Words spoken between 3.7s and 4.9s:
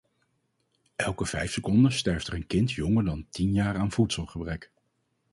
aan voedselgebrek.